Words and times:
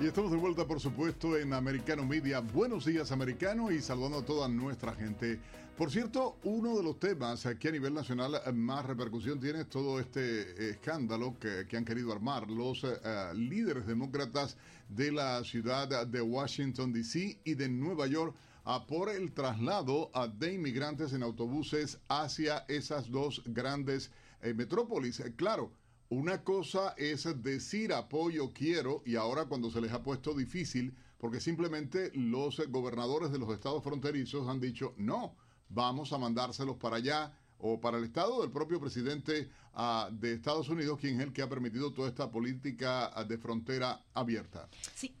Y 0.00 0.06
estamos 0.06 0.32
de 0.32 0.36
vuelta, 0.36 0.66
por 0.66 0.80
supuesto, 0.80 1.38
en 1.38 1.52
Americano 1.52 2.04
Media. 2.04 2.40
Buenos 2.40 2.84
días, 2.84 3.12
americano, 3.12 3.70
y 3.70 3.80
saludando 3.80 4.18
a 4.18 4.24
toda 4.24 4.48
nuestra 4.48 4.92
gente. 4.92 5.38
Por 5.78 5.90
cierto, 5.90 6.36
uno 6.42 6.76
de 6.76 6.82
los 6.82 6.98
temas 6.98 7.46
que 7.60 7.68
a 7.68 7.70
nivel 7.70 7.94
nacional 7.94 8.40
más 8.54 8.84
repercusión 8.86 9.38
tiene 9.38 9.60
es 9.60 9.68
todo 9.68 10.00
este 10.00 10.70
escándalo 10.70 11.36
que, 11.38 11.76
han 11.76 11.84
querido 11.84 12.12
armar 12.12 12.50
los 12.50 12.82
eh, 12.82 12.96
líderes 13.34 13.86
demócratas 13.86 14.56
de 14.88 15.12
la 15.12 15.44
ciudad 15.44 16.06
de 16.06 16.20
Washington, 16.20 16.92
D.C. 16.92 17.38
y 17.44 17.54
de 17.54 17.68
Nueva 17.68 18.08
York 18.08 18.34
a 18.64 18.86
por 18.86 19.08
el 19.10 19.32
traslado 19.32 20.10
de 20.36 20.54
inmigrantes 20.54 21.12
en 21.12 21.22
autobuses 21.22 21.98
hacia 22.08 22.64
esas 22.66 23.10
dos 23.10 23.42
grandes 23.46 24.10
eh, 24.42 24.54
metrópolis. 24.54 25.22
Claro 25.36 25.70
una 26.08 26.42
cosa 26.42 26.94
es 26.96 27.26
decir 27.42 27.92
apoyo 27.92 28.52
quiero 28.52 29.02
y 29.04 29.16
ahora 29.16 29.46
cuando 29.46 29.70
se 29.70 29.80
les 29.80 29.92
ha 29.92 30.02
puesto 30.02 30.34
difícil 30.34 30.94
porque 31.18 31.40
simplemente 31.40 32.10
los 32.14 32.60
gobernadores 32.68 33.32
de 33.32 33.38
los 33.38 33.50
estados 33.50 33.82
fronterizos 33.82 34.48
han 34.48 34.60
dicho 34.60 34.94
no, 34.96 35.34
vamos 35.68 36.12
a 36.12 36.18
mandárselos 36.18 36.76
para 36.76 36.96
allá 36.96 37.32
o 37.58 37.80
para 37.80 37.98
el 37.98 38.04
estado 38.04 38.42
del 38.42 38.50
propio 38.50 38.78
presidente 38.78 39.48
ah, 39.72 40.10
de 40.12 40.34
Estados 40.34 40.68
Unidos, 40.68 40.98
quien 41.00 41.18
es 41.18 41.26
el 41.26 41.32
que 41.32 41.40
ha 41.40 41.48
permitido 41.48 41.92
toda 41.92 42.08
esta 42.08 42.30
política 42.30 43.10
ah, 43.14 43.24
de 43.24 43.38
frontera 43.38 44.04
abierta. 44.12 44.68
Sí, 44.94 45.14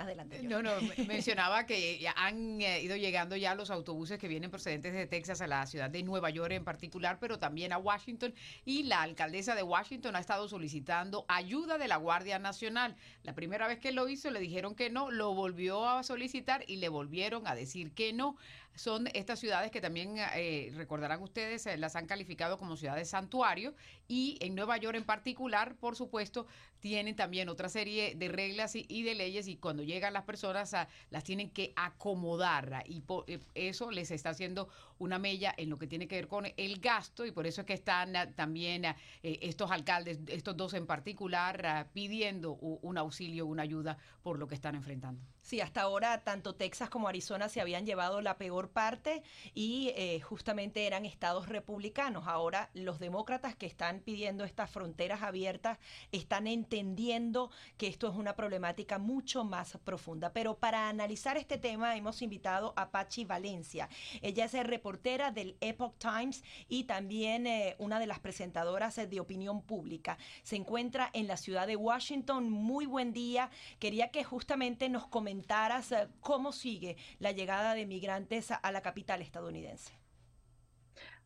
Adelante. 0.00 0.42
No, 0.42 0.62
no, 0.62 0.70
mencionaba 1.06 1.66
que 1.66 2.08
han 2.16 2.60
eh, 2.62 2.82
ido 2.82 2.96
llegando 2.96 3.36
ya 3.36 3.54
los 3.54 3.70
autobuses 3.70 4.18
que 4.18 4.28
vienen 4.28 4.50
procedentes 4.50 4.94
de 4.94 5.06
Texas 5.06 5.42
a 5.42 5.46
la 5.46 5.66
ciudad 5.66 5.90
de 5.90 6.02
Nueva 6.02 6.30
York 6.30 6.52
en 6.52 6.64
particular, 6.64 7.18
pero 7.20 7.38
también 7.38 7.72
a 7.74 7.78
Washington. 7.78 8.34
Y 8.64 8.84
la 8.84 9.02
alcaldesa 9.02 9.54
de 9.54 9.62
Washington 9.62 10.16
ha 10.16 10.20
estado 10.20 10.48
solicitando 10.48 11.26
ayuda 11.28 11.76
de 11.76 11.86
la 11.86 11.96
Guardia 11.96 12.38
Nacional. 12.38 12.96
La 13.24 13.34
primera 13.34 13.68
vez 13.68 13.78
que 13.78 13.92
lo 13.92 14.08
hizo 14.08 14.30
le 14.30 14.40
dijeron 14.40 14.74
que 14.74 14.88
no, 14.88 15.10
lo 15.10 15.34
volvió 15.34 15.86
a 15.86 16.02
solicitar 16.02 16.64
y 16.66 16.76
le 16.76 16.88
volvieron 16.88 17.46
a 17.46 17.54
decir 17.54 17.92
que 17.92 18.14
no. 18.14 18.36
Son 18.74 19.08
estas 19.14 19.38
ciudades 19.38 19.70
que 19.70 19.80
también, 19.80 20.16
eh, 20.34 20.72
recordarán 20.74 21.22
ustedes, 21.22 21.66
eh, 21.66 21.76
las 21.76 21.96
han 21.96 22.06
calificado 22.06 22.58
como 22.58 22.76
ciudades 22.76 23.08
santuario. 23.08 23.74
Y 24.08 24.38
en 24.40 24.54
Nueva 24.54 24.76
York 24.76 24.96
en 24.96 25.04
particular, 25.04 25.76
por 25.76 25.96
supuesto, 25.96 26.46
tienen 26.80 27.14
también 27.14 27.48
otra 27.48 27.68
serie 27.68 28.14
de 28.14 28.28
reglas 28.28 28.74
y, 28.74 29.02
de 29.02 29.14
leyes 29.14 29.46
y 29.48 29.56
cuando 29.56 29.82
llegan 29.82 30.12
las 30.12 30.24
personas, 30.24 30.74
las 31.10 31.24
tienen 31.24 31.50
que 31.50 31.72
acomodar 31.76 32.84
y 32.86 33.02
eh, 33.26 33.40
eso 33.54 33.90
les 33.90 34.10
está 34.10 34.30
haciendo 34.30 34.68
una 34.98 35.18
mella 35.18 35.54
en 35.56 35.70
lo 35.70 35.78
que 35.78 35.86
tiene 35.86 36.08
que 36.08 36.16
ver 36.16 36.28
con 36.28 36.46
el 36.56 36.80
gasto 36.80 37.26
y 37.26 37.32
por 37.32 37.46
eso 37.46 37.62
es 37.62 37.66
que 37.66 37.74
están 37.74 38.16
ah, 38.16 38.32
también 38.34 38.86
ah, 38.86 38.96
estos 39.22 39.70
alcaldes, 39.70 40.18
estos 40.26 40.56
dos 40.56 40.74
en 40.74 40.86
particular, 40.86 41.64
ah, 41.66 41.88
pidiendo 41.92 42.52
un 42.52 42.98
auxilio, 42.98 43.46
una 43.46 43.62
ayuda 43.62 43.98
por 44.22 44.38
lo 44.38 44.46
que 44.46 44.54
están 44.54 44.74
enfrentando. 44.74 45.22
Sí, 45.42 45.60
hasta 45.60 45.82
ahora 45.82 46.22
tanto 46.22 46.54
Texas 46.54 46.90
como 46.90 47.08
Arizona 47.08 47.48
se 47.48 47.60
habían 47.60 47.86
llevado 47.86 48.20
la 48.20 48.36
peor 48.36 48.59
parte 48.68 49.22
y 49.54 49.92
eh, 49.96 50.20
justamente 50.20 50.86
eran 50.86 51.06
estados 51.06 51.48
republicanos. 51.48 52.26
Ahora 52.26 52.70
los 52.74 52.98
demócratas 52.98 53.56
que 53.56 53.66
están 53.66 54.00
pidiendo 54.00 54.44
estas 54.44 54.70
fronteras 54.70 55.22
abiertas 55.22 55.78
están 56.12 56.46
entendiendo 56.46 57.50
que 57.78 57.86
esto 57.88 58.08
es 58.08 58.14
una 58.14 58.36
problemática 58.36 58.98
mucho 58.98 59.44
más 59.44 59.78
profunda. 59.84 60.32
Pero 60.32 60.58
para 60.58 60.88
analizar 60.88 61.36
este 61.36 61.58
tema 61.58 61.96
hemos 61.96 62.22
invitado 62.22 62.74
a 62.76 62.90
Pachi 62.90 63.24
Valencia. 63.24 63.88
Ella 64.20 64.44
es 64.44 64.52
reportera 64.66 65.30
del 65.30 65.56
Epoch 65.60 65.96
Times 65.98 66.42
y 66.68 66.84
también 66.84 67.46
eh, 67.46 67.76
una 67.78 67.98
de 67.98 68.06
las 68.06 68.18
presentadoras 68.18 68.96
de 68.96 69.20
opinión 69.20 69.62
pública. 69.62 70.18
Se 70.42 70.56
encuentra 70.56 71.10
en 71.12 71.26
la 71.26 71.36
ciudad 71.36 71.66
de 71.66 71.76
Washington. 71.76 72.50
Muy 72.50 72.86
buen 72.86 73.12
día. 73.12 73.50
Quería 73.78 74.10
que 74.10 74.24
justamente 74.24 74.88
nos 74.88 75.06
comentara 75.06 75.82
eh, 75.90 76.08
cómo 76.20 76.52
sigue 76.52 76.96
la 77.18 77.32
llegada 77.32 77.74
de 77.74 77.86
migrantes 77.86 78.49
a, 78.50 78.72
la 78.72 78.80
capital 78.82 79.22
estadounidense. 79.22 79.92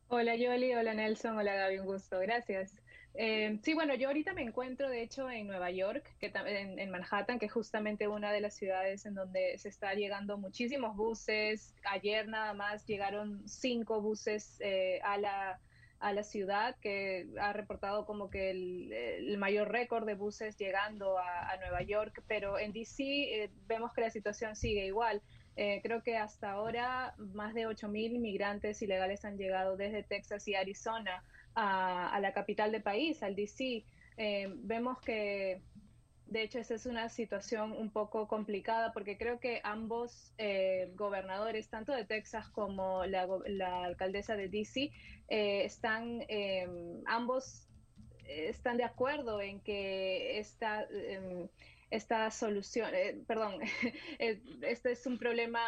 Hola 0.07 0.35
Yoli, 0.35 0.73
hola 0.73 0.93
Nelson, 0.93 1.37
hola 1.37 1.53
Gaby, 1.55 1.79
un 1.79 1.85
gusto, 1.85 2.19
gracias. 2.19 2.73
Eh, 3.17 3.59
sí, 3.63 3.73
bueno, 3.73 3.95
yo 3.95 4.09
ahorita 4.09 4.33
me 4.33 4.41
encuentro 4.41 4.89
de 4.89 5.01
hecho 5.01 5.31
en 5.31 5.47
Nueva 5.47 5.71
York, 5.71 6.03
que 6.19 6.31
en, 6.33 6.77
en, 6.79 6.91
Manhattan, 6.91 7.39
que 7.39 7.45
es 7.45 7.53
justamente 7.53 8.07
una 8.07 8.31
de 8.31 8.41
las 8.41 8.55
ciudades 8.55 9.05
en 9.05 9.15
donde 9.15 9.57
se 9.57 9.69
está 9.69 9.93
llegando 9.93 10.37
muchísimos 10.37 10.95
buses. 10.97 11.73
Ayer 11.85 12.27
nada 12.27 12.53
más 12.53 12.85
llegaron 12.85 13.47
cinco 13.47 14.01
buses 14.01 14.57
eh, 14.59 14.99
a 15.03 15.17
la 15.17 15.59
a 15.99 16.13
la 16.13 16.23
ciudad, 16.23 16.75
que 16.81 17.27
ha 17.41 17.53
reportado 17.53 18.05
como 18.05 18.29
que 18.29 18.51
el, 18.51 19.37
mayor 19.37 19.71
récord 19.71 20.05
de 20.05 20.13
buses 20.13 20.55
llegando 20.57 21.17
a, 21.17 21.57
Nueva 21.59 21.81
York, 21.81 22.21
pero 22.27 22.59
en 22.59 22.73
DC 22.73 23.03
eh, 23.03 23.49
vemos 23.65 23.93
que 23.93 24.01
la 24.01 24.09
situación 24.09 24.55
sigue 24.55 24.85
igual. 24.85 25.21
Eh, 25.55 25.79
creo 25.81 26.03
que 26.03 26.17
hasta 26.17 26.51
ahora 26.51 27.15
más 27.17 27.53
de 27.53 27.67
8.000 27.67 28.13
inmigrantes 28.15 28.81
ilegales 28.81 29.23
han 29.23 29.37
llegado 29.37 29.77
desde 29.77 30.03
Texas 30.03 30.47
y 30.47 30.55
Arizona 30.55 31.23
a, 31.53 32.19
la 32.21 32.33
capital 32.33 32.71
del 32.71 32.83
país, 32.83 33.23
al 33.23 33.35
DC. 33.35 33.85
Eh, 34.17 34.53
vemos 34.57 34.99
que 34.99 35.61
de 36.27 36.41
hecho, 36.41 36.57
esa 36.57 36.73
es 36.73 36.87
una 36.87 37.07
situación 37.07 37.71
un 37.71 37.91
poco 37.91 38.27
complicada 38.27 38.91
porque 38.93 39.15
creo 39.15 39.39
que 39.39 39.61
ambos 39.63 40.33
eh, 40.39 40.91
gobernadores, 40.95 41.69
tanto 41.69 41.93
de 41.93 42.03
Texas 42.03 42.49
como 42.49 43.05
la, 43.05 43.27
alcaldesa 43.83 44.35
de 44.35 44.49
DC, 44.49 44.91
están 45.27 46.21
ambos 47.05 47.67
están 48.27 48.77
de 48.77 48.83
acuerdo 48.83 49.41
en 49.41 49.59
que 49.59 50.39
esta 50.39 50.87
em, 50.91 51.47
esta 51.91 52.29
solución, 52.31 52.89
eh, 52.93 53.21
perdón, 53.27 53.59
este 54.19 54.91
es 54.91 55.05
un 55.05 55.17
problema 55.17 55.61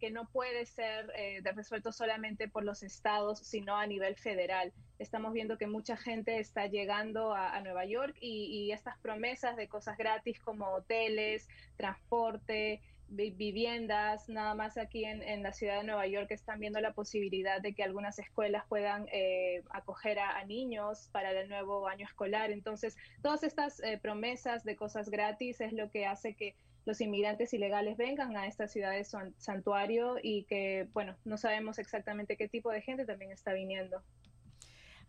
que 0.00 0.10
no 0.10 0.28
puede 0.28 0.66
ser 0.66 1.10
resuelto 1.54 1.92
solamente 1.92 2.48
por 2.48 2.64
los 2.64 2.82
estados, 2.82 3.38
sino 3.38 3.76
a 3.76 3.86
nivel 3.86 4.16
federal. 4.16 4.72
Estamos 4.98 5.32
viendo 5.32 5.58
que 5.58 5.66
mucha 5.66 5.96
gente 5.96 6.38
está 6.38 6.66
llegando 6.66 7.34
a, 7.34 7.60
Nueva 7.60 7.84
York 7.84 8.16
y, 8.20 8.70
estas 8.72 8.98
promesas 8.98 9.56
de 9.56 9.68
cosas 9.68 9.96
gratis 9.96 10.40
como 10.40 10.66
hoteles, 10.72 11.48
transporte, 11.76 12.80
viviendas, 13.08 14.28
nada 14.28 14.54
más 14.54 14.76
aquí 14.78 15.04
en, 15.04 15.42
la 15.42 15.52
ciudad 15.52 15.78
de 15.78 15.84
Nueva 15.84 16.06
York 16.06 16.30
están 16.30 16.58
viendo 16.60 16.80
la 16.80 16.92
posibilidad 16.92 17.60
de 17.60 17.72
que 17.72 17.82
algunas 17.82 18.18
escuelas 18.18 18.64
puedan 18.68 19.06
eh, 19.12 19.62
acoger 19.70 20.18
a, 20.18 20.44
niños 20.44 21.08
para 21.12 21.30
el 21.30 21.48
nuevo 21.48 21.88
año 21.88 22.04
escolar. 22.04 22.50
Entonces, 22.50 22.96
todas 23.22 23.42
estas 23.42 23.80
eh, 23.80 23.98
promesas 24.00 24.64
de 24.64 24.76
cosas 24.76 25.08
gratis 25.08 25.60
es 25.60 25.72
lo 25.72 25.90
que 25.90 26.06
hace 26.06 26.34
que 26.34 26.54
los 26.84 27.00
inmigrantes 27.00 27.52
ilegales 27.52 27.96
vengan 27.96 28.36
a 28.36 28.46
esta 28.46 28.68
ciudad 28.68 28.92
de 28.92 29.04
santuario 29.38 30.16
y 30.22 30.44
que, 30.44 30.88
bueno, 30.92 31.16
no 31.24 31.36
sabemos 31.36 31.78
exactamente 31.78 32.36
qué 32.36 32.48
tipo 32.48 32.70
de 32.70 32.80
gente 32.80 33.04
también 33.04 33.32
está 33.32 33.52
viniendo. 33.52 34.02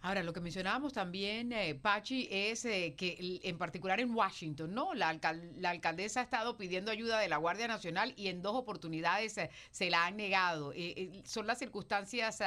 Ahora, 0.02 0.22
lo 0.22 0.32
que 0.32 0.40
mencionábamos 0.40 0.94
también, 0.94 1.52
eh, 1.52 1.74
Pachi, 1.74 2.28
es 2.32 2.66
eh, 2.66 2.94
que 2.96 3.40
en 3.44 3.58
particular 3.58 4.00
en 4.00 4.14
Washington, 4.14 4.74
¿no? 4.74 4.94
La, 4.94 5.10
alcaldesa 5.10 6.20
ha 6.20 6.24
estado 6.24 6.56
pidiendo 6.56 6.92
ayuda 6.92 7.20
de 7.20 7.28
la 7.28 7.38
Guardia 7.38 7.68
Nacional 7.68 8.14
y 8.16 8.28
en 8.28 8.44
dos 8.44 8.56
oportunidades 8.56 9.38
eh, 9.38 9.50
se 9.72 9.90
la 9.90 10.06
han 10.06 10.18
negado. 10.18 10.72
son 11.26 11.48
las 11.48 11.58
circunstancias 11.58 12.44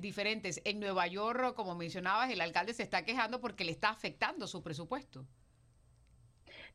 diferentes. 0.00 0.60
En 0.64 0.80
Nueva 0.80 1.06
York, 1.06 1.54
como 1.54 1.74
mencionabas, 1.76 2.30
el 2.30 2.40
alcalde 2.40 2.74
se 2.74 2.82
está 2.82 3.04
quejando 3.04 3.40
porque 3.40 3.64
le 3.64 3.72
está 3.72 3.90
afectando 3.90 4.46
su 4.46 4.62
presupuesto. 4.62 5.24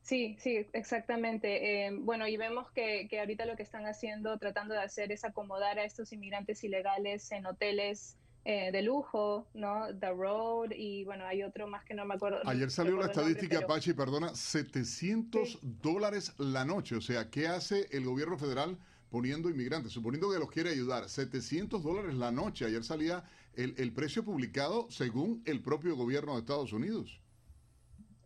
Sí, 0.01 0.35
sí, 0.39 0.67
exactamente. 0.73 1.91
bueno, 1.99 2.27
y 2.27 2.37
vemos 2.37 2.71
que, 2.71 3.07
que 3.09 3.19
ahorita 3.19 3.45
lo 3.45 3.55
que 3.55 3.63
están 3.63 3.85
haciendo, 3.85 4.37
tratando 4.37 4.73
de 4.73 4.81
hacer 4.81 5.11
es 5.11 5.23
acomodar 5.25 5.79
a 5.79 5.83
estos 5.83 6.11
inmigrantes 6.11 6.63
ilegales 6.63 7.31
en 7.31 7.45
hoteles 7.45 8.17
eh, 8.45 8.71
de 8.71 8.81
lujo, 8.81 9.47
¿no? 9.53 9.87
The 9.97 10.11
Road 10.11 10.71
y 10.75 11.05
bueno, 11.05 11.25
hay 11.25 11.43
otro 11.43 11.67
más 11.67 11.85
que 11.85 11.93
no 11.93 12.05
me 12.05 12.15
acuerdo. 12.15 12.39
Ayer 12.45 12.69
salió 12.71 12.97
la 12.97 13.05
estadística, 13.05 13.59
Apache, 13.59 13.93
perdona, 13.93 14.35
700 14.35 15.59
dólares 15.81 16.33
la 16.37 16.65
noche. 16.65 16.97
O 16.97 17.01
sea, 17.01 17.29
¿qué 17.29 17.47
hace 17.47 17.87
el 17.91 18.03
gobierno 18.03 18.37
federal 18.37 18.77
poniendo 19.09 19.49
inmigrantes? 19.49 19.93
Suponiendo 19.93 20.29
que 20.29 20.39
los 20.39 20.51
quiere 20.51 20.71
ayudar, 20.71 21.07
700 21.07 21.81
dólares 21.81 22.15
la 22.15 22.31
noche. 22.31 22.65
Ayer 22.65 22.83
salía 22.83 23.23
el, 23.55 23.75
el 23.77 23.93
precio 23.93 24.25
publicado 24.25 24.87
según 24.89 25.41
el 25.45 25.61
propio 25.61 25.95
gobierno 25.95 26.33
de 26.33 26.39
Estados 26.39 26.73
Unidos. 26.73 27.22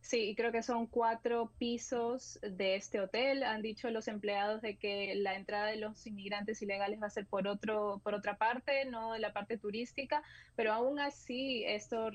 Sí, 0.07 0.35
creo 0.37 0.53
que 0.53 0.63
son 0.63 0.87
cuatro 0.87 1.51
pisos 1.57 2.39
de 2.41 2.77
este 2.77 3.01
hotel. 3.01 3.43
Han 3.43 3.61
dicho 3.61 3.89
los 3.89 4.07
empleados 4.07 4.61
de 4.61 4.77
que 4.77 5.13
la 5.15 5.35
entrada 5.35 5.65
de 5.65 5.75
los 5.75 6.07
inmigrantes 6.07 6.61
ilegales 6.61 7.01
va 7.01 7.07
a 7.07 7.09
ser 7.09 7.25
por 7.25 7.45
otro, 7.45 7.99
por 8.05 8.13
otra 8.13 8.37
parte, 8.37 8.85
no 8.85 9.11
de 9.11 9.19
la 9.19 9.33
parte 9.33 9.57
turística, 9.57 10.23
pero 10.55 10.71
aún 10.71 11.01
así 11.01 11.65
esto 11.65 12.09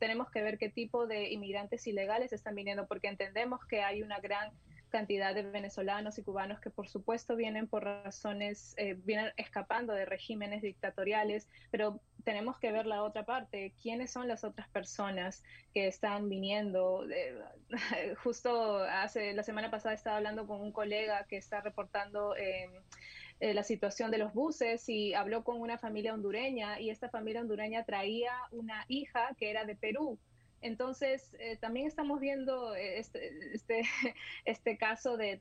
tenemos 0.00 0.32
que 0.32 0.42
ver 0.42 0.58
qué 0.58 0.68
tipo 0.68 1.06
de 1.06 1.30
inmigrantes 1.30 1.86
ilegales 1.86 2.32
están 2.32 2.56
viniendo, 2.56 2.88
porque 2.88 3.06
entendemos 3.06 3.64
que 3.66 3.82
hay 3.82 4.02
una 4.02 4.18
gran 4.18 4.50
cantidad 4.88 5.32
de 5.32 5.42
venezolanos 5.42 6.18
y 6.18 6.24
cubanos 6.24 6.58
que 6.58 6.70
por 6.70 6.88
supuesto 6.88 7.36
vienen 7.36 7.68
por 7.68 7.84
razones, 7.84 8.74
eh, 8.78 8.96
vienen 9.04 9.32
escapando 9.36 9.92
de 9.92 10.06
regímenes 10.06 10.62
dictatoriales, 10.62 11.48
pero 11.70 12.00
tenemos 12.28 12.58
que 12.58 12.72
ver 12.72 12.84
la 12.84 13.02
otra 13.04 13.24
parte, 13.24 13.72
quiénes 13.80 14.10
son 14.10 14.28
las 14.28 14.44
otras 14.44 14.68
personas 14.68 15.42
que 15.72 15.86
están 15.86 16.28
viniendo. 16.28 17.06
justo 18.22 18.80
hace 18.80 19.32
la 19.32 19.42
semana 19.42 19.70
pasada 19.70 19.94
estaba 19.94 20.18
hablando 20.18 20.46
con 20.46 20.60
un 20.60 20.70
colega 20.70 21.24
que 21.24 21.38
está 21.38 21.62
reportando 21.62 22.36
em, 22.36 22.70
eh, 23.40 23.54
la 23.54 23.62
situación 23.62 24.10
de 24.10 24.18
los 24.18 24.34
buses 24.34 24.86
y 24.90 25.14
habló 25.14 25.42
con 25.42 25.58
una 25.58 25.78
familia 25.78 26.12
hondureña 26.12 26.78
y 26.78 26.90
esta 26.90 27.08
familia 27.08 27.40
hondureña 27.40 27.84
traía 27.84 28.32
una 28.50 28.84
hija 28.88 29.34
que 29.38 29.48
era 29.48 29.64
de 29.64 29.74
Perú 29.74 30.18
entonces, 30.60 31.30
eh, 31.38 31.56
también 31.56 31.86
estamos 31.86 32.20
viendo 32.20 32.74
eh, 32.74 32.98
este, 32.98 33.54
este, 33.54 33.82
este 34.44 34.76
caso 34.76 35.16
de, 35.16 35.40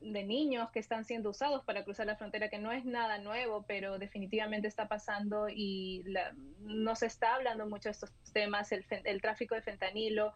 niños 0.00 0.70
que 0.70 0.78
están 0.78 1.04
siendo 1.04 1.30
usados 1.30 1.64
para 1.64 1.84
cruzar 1.84 2.06
la 2.06 2.16
frontera, 2.16 2.48
que 2.48 2.58
no 2.58 2.72
es 2.72 2.84
nada 2.84 3.18
nuevo, 3.18 3.64
pero 3.66 3.98
definitivamente 3.98 4.68
está 4.68 4.88
pasando 4.88 5.48
y 5.48 6.04
no 6.60 6.94
se 6.96 7.06
está 7.06 7.34
hablando 7.34 7.66
mucho 7.66 7.88
de 7.88 7.92
estos 7.92 8.12
temas, 8.32 8.72
el, 8.72 8.84
el 9.04 9.20
tráfico 9.20 9.54
de 9.54 9.62
fentanilo, 9.62 10.34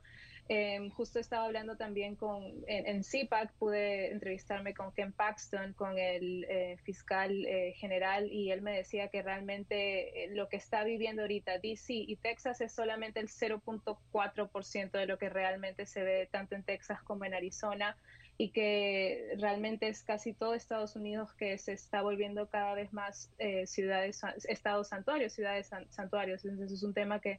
Em, 0.52 0.91
justo 0.91 1.20
estaba 1.20 1.44
hablando 1.44 1.76
también 1.76 2.17
con, 2.17 2.43
en, 2.67 3.05
CIPAC, 3.05 3.52
pude 3.52 4.11
entrevistarme 4.11 4.75
con 4.75 4.91
Ken 4.91 5.12
Paxton, 5.12 5.75
con 5.75 5.97
el 5.97 6.44
eh, 6.49 6.76
fiscal 6.82 7.47
eh, 7.47 7.73
general, 7.76 8.26
y 8.32 8.50
él 8.50 8.61
me 8.61 8.76
decía 8.76 9.06
que 9.06 9.23
realmente 9.23 10.25
eh, 10.25 10.35
lo 10.35 10.49
que 10.49 10.56
está 10.56 10.82
viviendo 10.82 11.23
ahorita 11.23 11.61
DC 11.61 11.94
y 11.94 12.17
Texas 12.17 12.61
es 12.61 12.73
solamente 12.73 13.20
el 13.20 13.29
0.4% 13.29 14.91
de 14.91 15.06
lo 15.06 15.19
que 15.19 15.29
realmente 15.29 15.87
se 15.87 16.02
ve 16.02 16.29
tanto 16.32 16.56
en 16.56 16.64
Texas 16.64 17.00
como 17.05 17.25
en 17.25 17.35
Arizona 17.35 17.96
y 18.37 18.50
que 18.50 19.37
realmente 19.38 19.87
es 19.87 20.03
casi 20.03 20.32
todo 20.32 20.55
Estados 20.55 20.96
Unidos 20.96 21.32
que 21.35 21.58
se 21.58 21.75
está 21.75 22.03
volviendo 22.03 22.49
cada 22.49 22.75
vez 22.75 22.93
más 22.93 23.31
ciudades, 23.67 24.23
estados 24.49 24.88
santuarios, 24.88 25.35
ciudades 25.35 25.70
santuarios. 25.91 26.43
Entonces 26.44 26.73
es 26.73 26.82
un 26.82 26.94
tema 26.94 27.20
que 27.20 27.38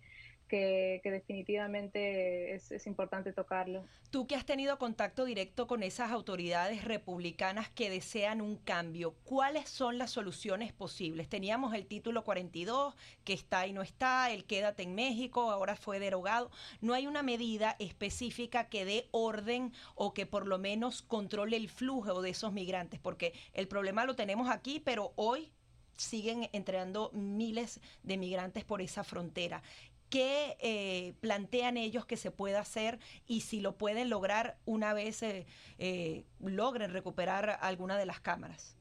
que, 0.52 1.00
definitivamente 1.06 2.54
es, 2.54 2.86
importante 2.86 3.32
tocarlo. 3.32 3.86
Tú 4.10 4.28
que 4.28 4.36
has 4.36 4.46
tenido 4.46 4.78
contacto 4.78 5.24
directo 5.24 5.66
con 5.66 5.82
esas 5.82 6.12
autoridades 6.12 6.84
republicanas 6.84 7.70
que 7.70 7.90
desean 7.90 8.42
un 8.42 8.58
cambio, 8.58 9.14
¿cuáles 9.24 9.70
son 9.70 9.98
las 9.98 10.12
soluciones 10.12 10.74
posibles? 10.74 11.30
Teníamos 11.30 11.74
el 11.74 11.86
título 11.86 12.26
42, 12.26 12.96
que 13.24 13.32
está 13.32 13.66
y 13.66 13.72
no 13.72 13.82
está, 13.82 14.30
el 14.30 14.44
quédate 14.44 14.84
en 14.84 14.94
México, 14.94 15.50
ahora 15.52 15.78
fue 15.78 16.00
derogado. 16.00 16.52
No 16.82 16.94
hay 16.94 17.08
una 17.08 17.24
medida 17.24 17.78
específica 17.80 18.68
que 18.68 18.84
dé 18.84 19.08
orden 19.12 19.72
o 19.96 20.14
que 20.14 20.26
por 20.26 20.48
lo 20.48 20.60
menos 20.60 21.02
controle 21.02 21.56
el 21.56 21.70
flujo 21.70 22.22
de 22.22 22.32
esos 22.32 22.52
migrantes, 22.52 23.00
porque 23.00 23.32
el 23.54 23.70
problema 23.70 24.04
lo 24.04 24.18
tenemos 24.18 24.50
aquí, 24.50 24.82
pero 24.82 25.14
hoy 25.16 25.54
siguen 25.96 26.50
entrando 26.52 27.12
miles 27.14 27.80
de 28.04 28.18
migrantes 28.18 28.66
por 28.66 28.82
esa 28.82 29.04
frontera 29.04 29.62
qué 30.12 30.58
eh, 30.60 31.14
plantean 31.22 31.78
ellos 31.78 32.06
que 32.06 32.18
se 32.18 32.30
pueda 32.30 32.60
hacer 32.60 33.00
y 33.26 33.42
si 33.42 33.62
lo 33.62 33.78
pueden 33.78 34.10
lograr 34.12 34.58
una 34.66 34.94
vez 34.94 35.24
eh, 35.24 35.48
eh, 35.80 36.26
logren 36.40 36.92
recuperar 36.92 37.58
alguna 37.62 37.98
de 37.98 38.06
las 38.06 38.20
cámaras. 38.20 38.78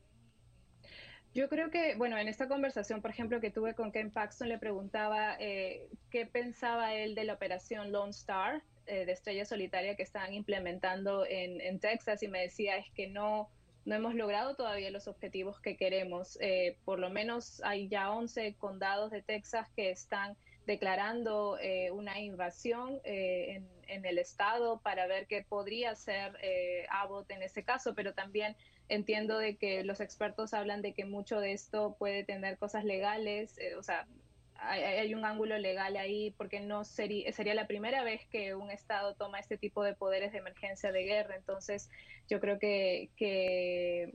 Yo 1.33 1.49
creo 1.49 1.71
que, 1.71 1.95
bueno, 1.95 2.19
en 2.19 2.27
esta 2.27 2.49
conversación, 2.49 3.01
por 3.01 3.13
ejemplo, 3.13 3.41
que 3.41 3.53
tuve 3.53 3.75
con 3.75 3.93
Ken 3.93 4.11
Paxton, 4.11 4.49
le 4.49 4.59
preguntaba 4.59 5.37
qué 5.39 6.29
pensaba 6.31 6.93
él 6.95 7.15
de 7.15 7.23
la 7.23 7.35
operación 7.35 7.93
Lone 7.93 8.11
Star 8.11 8.63
de 8.85 9.13
Estrella 9.13 9.45
Solitaria 9.45 9.95
que 9.95 10.03
están 10.03 10.35
implementando 10.35 11.25
en, 11.25 11.61
en, 11.61 11.79
Texas 11.79 12.25
y 12.25 12.29
me 12.29 12.41
decía 12.41 12.79
es 12.79 12.91
que 12.97 13.07
no, 13.07 13.49
no 13.85 13.95
hemos 13.95 14.17
logrado 14.17 14.57
todavía 14.57 14.91
los 14.91 15.07
objetivos 15.07 15.61
que 15.61 15.77
queremos. 15.77 16.37
por 16.85 16.99
lo 16.99 17.11
menos 17.11 17.63
hay 17.63 17.87
ya 17.87 18.11
11 18.11 18.57
condados 18.59 19.13
de 19.13 19.23
Texas 19.23 19.69
que 19.77 19.91
están 19.91 20.37
declarando 20.71 21.59
eh, 21.61 21.91
una 21.91 22.21
invasión 22.21 23.01
eh, 23.03 23.61
en, 23.89 24.05
el 24.07 24.19
Estado 24.19 24.79
para 24.79 25.09
ver 25.09 25.27
qué 25.27 25.43
podría 25.43 25.91
hacer 25.91 26.39
eh, 26.43 26.87
Abbott 26.91 27.29
en 27.33 27.43
ese 27.43 27.65
caso, 27.65 27.97
pero 27.97 28.15
también 28.15 28.55
entiendo 28.89 29.37
de 29.37 29.57
que 29.57 29.83
los 29.83 30.01
expertos 30.01 30.55
hablan 30.55 30.81
de 30.81 30.93
que 30.93 31.05
mucho 31.05 31.41
de 31.41 31.51
esto 31.51 31.97
puede 31.99 32.23
tener 32.23 32.57
cosas 32.57 32.85
legales, 32.85 33.57
o 33.77 33.83
sea, 33.83 34.07
hay, 34.55 35.13
un 35.13 35.25
ángulo 35.25 35.59
legal 35.59 35.97
ahí 35.97 36.31
porque 36.39 36.61
no 36.61 36.85
sería, 36.85 37.33
sería 37.33 37.55
la 37.55 37.67
primera 37.67 38.05
vez 38.05 38.25
que 38.27 38.55
un 38.55 38.71
Estado 38.71 39.17
toma 39.17 39.41
este 39.41 39.59
tipo 39.59 39.83
de 39.83 39.95
poderes 39.95 40.31
de 40.31 40.39
emergencia 40.39 40.93
de 40.93 41.03
guerra, 41.03 41.35
entonces 41.35 41.91
yo 42.29 42.39
creo 42.39 42.61
que, 42.61 43.11
que 43.17 44.15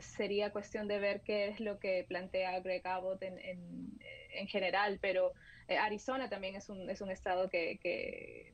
sería 0.00 0.52
cuestión 0.52 0.86
de 0.86 0.98
ver 0.98 1.22
qué 1.22 1.48
es 1.48 1.60
lo 1.60 1.78
que 1.78 2.04
plantea 2.06 2.60
Greg 2.60 2.86
Abbott 2.86 3.22
en, 3.22 3.38
en, 3.38 3.85
general, 4.46 4.98
pero 5.00 5.32
eh, 5.68 5.78
Arizona 5.78 6.28
también 6.28 6.54
es 6.54 6.68
un, 6.68 6.88
es 6.88 7.00
un 7.00 7.10
estado 7.10 7.48
que, 7.48 7.78
que 7.82 8.52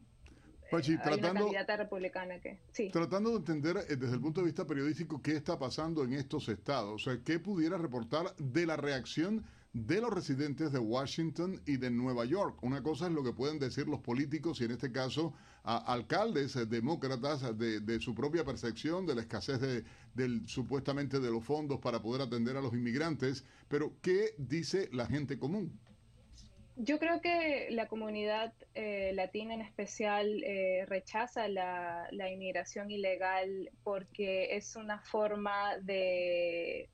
Pachi, 0.73 0.97
tratando, 0.97 1.51
republicana 1.77 2.41
que 2.41 2.59
sí. 2.73 2.89
Tratando 2.91 3.31
de 3.31 3.37
entender 3.37 3.77
eh, 3.77 3.97
desde 3.97 4.15
el 4.15 4.21
punto 4.21 4.41
de 4.41 4.47
vista 4.47 4.67
periodístico 4.67 5.21
qué 5.21 5.37
está 5.37 5.59
pasando 5.59 6.03
en 6.05 6.15
estos 6.15 6.49
estados, 6.49 6.95
o 6.95 7.11
sea, 7.11 7.21
qué 7.23 7.39
pudiera 7.39 7.77
reportar 7.77 8.35
de 8.37 8.65
la 8.65 8.77
reacción 8.77 9.45
de 9.73 10.01
los 10.03 10.13
residentes 10.13 10.71
de 10.71 10.79
Washington 10.79 11.63
y 11.67 11.79
de 11.79 11.91
Nueva 11.91 12.27
York. 12.27 12.63
Una 12.63 12.83
cosa 12.83 13.07
es 13.07 13.13
lo 13.13 13.25
que 13.25 13.33
pueden 13.33 13.59
decir 13.59 13.87
los 13.89 14.01
políticos 14.01 14.61
y 14.61 14.65
en 14.65 14.73
este 14.73 14.93
caso 14.93 15.33
alcaldes 15.65 16.57
eh, 16.57 16.67
demócratas 16.67 17.43
eh, 17.43 17.81
de, 17.81 18.01
su 18.01 18.15
propia 18.15 18.45
percepción 18.45 19.07
de 19.07 19.15
la 19.15 19.23
escasez 19.23 19.61
de, 19.61 19.85
del, 20.15 20.47
supuestamente 20.47 21.21
de 21.21 21.31
los 21.31 21.45
fondos 21.45 21.81
para 21.81 22.03
poder 22.03 22.23
atender 22.23 22.57
a 22.57 22.61
los 22.61 22.75
inmigrantes, 22.75 23.47
pero 23.69 23.95
¿qué 24.03 24.35
dice 24.37 24.89
la 24.93 25.07
gente 25.07 25.39
común? 25.39 25.79
Yo 26.77 26.99
creo 26.99 27.21
que 27.21 27.69
la 27.71 27.87
comunidad 27.87 28.53
eh, 28.75 29.13
latina 29.15 29.55
en 29.55 29.61
especial 29.61 30.43
rechaza 30.89 31.47
la, 31.49 32.09
la, 32.11 32.31
inmigración 32.31 32.91
ilegal 32.91 33.71
porque 33.85 34.57
es 34.57 34.75
una 34.75 34.99
forma 34.99 35.77
de 35.83 36.89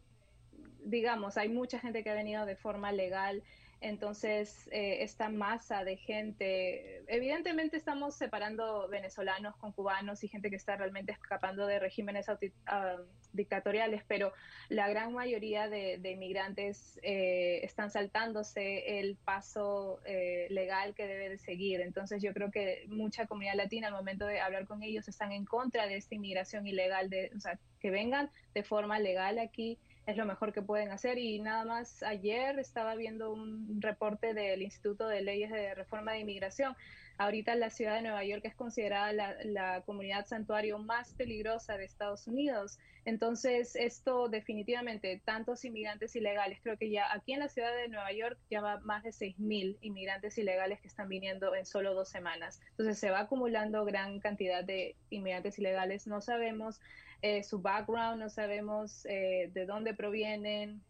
digamos, 0.85 1.37
hay 1.37 1.49
mucha 1.49 1.79
gente 1.79 2.03
que 2.03 2.11
ha 2.11 2.15
venido 2.15 2.47
de 2.47 2.57
forma 2.57 2.93
legal, 2.93 3.43
entonces 3.81 4.69
eh, 4.73 5.05
esta 5.05 5.29
masa 5.29 5.85
de 5.85 5.97
gente, 5.97 7.05
evidentemente 7.07 7.77
estamos 7.77 8.17
separando 8.17 8.89
venezolanos 8.89 9.57
con 9.57 9.73
cubanos 9.73 10.25
y 10.25 10.29
gente 10.29 10.51
que 10.51 10.57
está 10.57 10.77
realmente 10.77 11.13
escapando 11.13 11.65
de 11.67 11.79
regímenes 11.79 12.27
ah, 12.67 12.97
dictatoriales, 13.33 14.03
pero 14.09 14.33
la 14.69 14.88
gran 14.88 15.12
mayoría 15.12 15.69
de, 15.69 16.00
inmigrantes 16.11 16.99
eh, 17.02 17.61
están 17.62 17.91
saltándose 17.91 18.99
el 18.99 19.17
paso 19.17 20.00
eh, 20.05 20.49
legal 20.50 20.95
que 20.95 21.07
debe 21.07 21.29
de 21.29 21.38
seguir. 21.38 21.81
Entonces 21.81 22.21
yo 22.21 22.35
creo 22.35 22.50
que 22.50 22.85
mucha 22.88 23.26
comunidad 23.26 23.55
latina 23.55 23.88
al 23.88 23.95
momento 23.95 24.26
de 24.26 24.41
hablar 24.41 24.67
con 24.67 24.83
ellos 24.83 25.07
están 25.07 25.31
en 25.31 25.45
contra 25.45 25.87
de 25.87 25.97
esta 25.97 26.17
inmigración 26.17 26.67
ilegal, 26.67 27.11
de, 27.11 27.31
o 27.37 27.41
sea, 27.41 27.61
que 27.79 27.91
vengan 27.91 28.29
de 28.55 28.64
forma 28.64 28.99
legal 28.99 29.38
aquí 29.38 29.79
es 30.09 30.17
lo 30.17 30.25
mejor 30.25 30.55
que 30.55 30.62
pueden 30.62 30.91
hacer. 30.91 31.19
Y 31.19 31.38
nada 31.38 31.67
más 31.67 32.03
ayer 32.03 32.59
estaba 32.59 32.95
viendo 32.95 33.31
un 33.31 33.81
reporte 33.83 34.33
del 34.33 34.62
Instituto 34.62 35.07
de 35.07 35.21
Leyes 35.21 35.50
de 35.50 35.75
Reforma 35.75 36.12
de 36.12 36.21
Inmigración. 36.21 36.75
Ahorita 37.19 37.55
la 37.57 37.69
ciudad 37.69 37.97
de 37.97 38.03
Nueva 38.03 38.25
York 38.25 38.43
es 38.45 38.55
considerada 38.55 39.12
la, 39.12 39.83
comunidad 39.83 40.25
santuario 40.27 40.79
más 40.79 41.12
peligrosa 41.12 41.77
de 41.77 41.85
Estados 41.85 42.27
Unidos. 42.27 42.79
Entonces, 43.05 43.77
esto 43.77 44.29
definitivamente, 44.29 45.21
tantos 45.25 45.65
inmigrantes 45.67 46.17
ilegales, 46.17 46.59
creo 46.62 46.79
que 46.79 46.91
ya 46.91 47.12
aquí 47.12 47.35
en 47.35 47.41
la 47.41 47.49
ciudad 47.49 47.75
de 47.75 47.88
Nueva 47.88 48.12
York 48.12 48.38
ya 48.50 48.62
va 48.62 48.81
más 48.81 49.03
de 49.03 49.11
6.000 49.11 49.77
inmigrantes 49.83 50.38
ilegales 50.38 50.81
que 50.81 50.88
están 50.88 51.09
viniendo 51.09 51.55
en 51.55 51.67
solo 51.67 51.93
dos 51.93 52.09
semanas. 52.09 52.61
Entonces, 52.71 52.99
se 52.99 53.11
va 53.11 53.21
acumulando 53.21 53.85
gran 53.85 54.21
cantidad 54.21 54.65
de 54.65 54.97
inmigrantes 55.11 55.59
ilegales. 55.59 56.07
No 56.07 56.23
sabemos 56.23 56.81
eh, 57.21 57.43
su 57.43 57.61
background, 57.61 58.21
no 58.21 58.31
sabemos 58.31 59.05
eh, 59.07 59.51
de 59.53 59.67
dónde 59.67 59.93
provienen, 59.95 60.83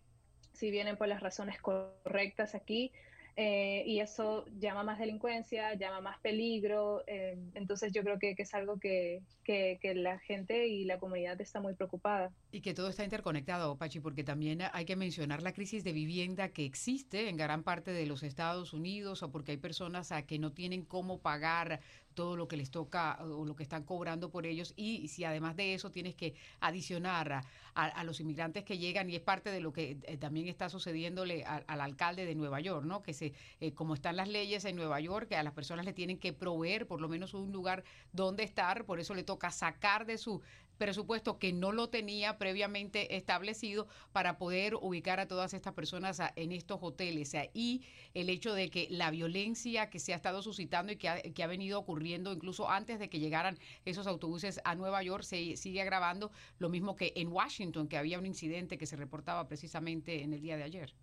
si 0.53 0.71
vienen 0.71 0.97
por 0.97 1.09
las 1.09 1.21
razones 1.21 1.61
correctas 1.61 2.55
aquí. 2.55 2.93
Eh, 3.41 3.85
y 3.87 4.01
eso 4.01 4.45
llama 4.59 4.83
más 4.83 4.99
delincuencia, 4.99 5.73
llama 5.75 6.01
más 6.01 6.19
peligro. 6.19 7.05
entonces 7.07 7.93
yo 7.93 8.03
creo 8.03 8.19
que, 8.19 8.35
que 8.35 8.43
es 8.43 8.53
algo 8.53 8.81
que, 8.81 9.23
que, 9.45 9.79
que, 9.81 9.95
la 9.95 10.19
gente 10.19 10.67
y 10.67 10.85
la 10.85 10.99
comunidad 10.99 11.41
está 11.41 11.61
muy 11.61 11.75
preocupada. 11.75 12.33
Y 12.51 12.63
que 12.63 12.75
todo 12.75 12.89
está 12.89 13.05
interconectado, 13.05 13.79
Pachi, 13.79 14.01
porque 14.01 14.25
también 14.25 14.63
hay 14.73 14.85
que 14.85 14.97
mencionar 14.97 15.41
la 15.43 15.53
crisis 15.53 15.85
de 15.85 15.93
vivienda 15.93 16.49
que 16.49 16.65
existe 16.65 17.29
en 17.29 17.37
gran 17.37 17.63
parte 17.63 17.93
de 17.93 18.07
los 18.07 18.25
Estados 18.25 18.73
Unidos 18.73 19.23
o 19.23 19.31
porque 19.31 19.53
hay 19.53 19.59
personas 19.59 20.11
a 20.11 20.27
que 20.27 20.41
no 20.41 20.53
tienen 20.53 20.85
cómo 20.85 21.21
pagar 21.21 21.79
todo 22.19 22.37
lo 22.37 22.49
que 22.49 22.57
les 22.57 22.73
toca 22.73 23.17
o 23.21 23.45
lo 23.45 23.55
que 23.55 23.63
están 23.63 23.85
cobrando 23.85 24.29
por 24.29 24.45
ellos 24.45 24.75
y 24.75 25.07
si 25.07 25.23
además 25.23 25.55
de 25.55 25.75
eso 25.75 25.93
tienes 25.93 26.17
que 26.17 26.35
adicionar 26.59 27.45
a, 27.75 28.03
los 28.03 28.19
inmigrantes 28.19 28.65
que 28.65 28.77
llegan 28.77 29.09
y 29.09 29.15
es 29.15 29.21
parte 29.21 29.53
de 29.53 29.61
lo 29.61 29.73
que 29.73 29.99
eh, 30.03 30.17
también 30.17 30.49
está 30.49 30.69
sucediéndole 30.69 31.45
al 31.45 31.81
alcalde 31.81 32.27
de 32.27 32.35
Nueva 32.35 32.59
York, 32.59 32.85
¿no? 32.85 33.03
Que 33.03 33.15
se 33.15 33.35
eh, 33.61 33.73
como 33.73 33.95
están 33.95 34.17
las 34.17 34.27
leyes 34.27 34.65
en 34.65 34.75
Nueva 34.75 34.99
York 34.99 35.29
que 35.29 35.37
a 35.37 35.45
las 35.45 35.53
personas 35.53 35.85
le 35.85 35.93
tienen 35.93 36.19
que 36.19 36.33
proveer 36.33 36.89
por 36.89 37.01
lo 37.01 37.09
menos 37.09 37.35
un 37.35 37.53
lugar 37.53 37.85
donde 38.13 38.43
estar, 38.43 38.85
por 38.85 38.99
eso 38.99 39.15
le 39.15 39.23
toca 39.23 39.53
sacar 39.53 40.05
de 40.05 40.19
su 40.19 40.43
presupuesto 40.79 41.39
que 41.39 41.53
no 41.53 41.73
lo 41.73 41.91
tenía 41.91 42.39
previamente 42.39 43.17
establecido 43.17 43.89
para 44.13 44.39
poder 44.39 44.75
ubicar 44.77 45.21
a 45.21 45.29
todas 45.29 45.53
estas 45.53 45.75
personas 45.75 46.21
en 46.37 46.53
estos 46.53 46.79
hoteles. 46.81 47.35
y 47.53 47.83
el 48.15 48.31
hecho 48.31 48.55
de 48.55 48.71
que 48.71 48.87
la 48.91 49.11
violencia 49.11 49.91
que 49.91 49.99
se 49.99 50.13
ha 50.13 50.17
estado 50.17 50.43
suscitando 50.43 50.93
y 50.93 50.97
que 50.97 51.09
ha, 51.09 51.21
que 51.21 51.43
ha 51.43 51.47
venido 51.47 51.79
ocurriendo 51.79 52.33
incluso 52.33 52.71
antes 52.71 52.99
de 52.99 53.09
que 53.11 53.19
llegaran 53.19 53.59
esos 53.85 54.07
autobuses 54.07 54.61
a 54.65 54.75
Nueva 54.75 55.03
York 55.03 55.25
se 55.25 55.57
sigue 55.57 55.83
agravando, 55.83 56.31
lo 56.59 56.69
mismo 56.69 56.97
que 56.97 57.13
en 57.17 57.29
Washington, 57.29 57.89
que 57.89 57.99
había 57.99 58.19
un 58.19 58.27
incidente 58.27 58.79
que 58.79 58.87
se 58.87 58.97
reportaba 58.97 59.49
precisamente 59.49 60.23
en 60.23 60.33
el 60.33 60.41
día 60.41 60.57
de 60.57 60.63
ayer. 60.63 60.95